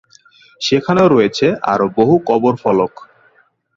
[0.61, 2.93] সেখানেও রয়েছে আরো বহু কবর ফলক।